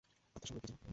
[0.35, 0.89] আত্মা সম্পর্কে কী জানো?